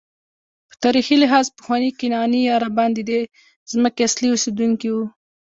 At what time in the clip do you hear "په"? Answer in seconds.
0.69-0.75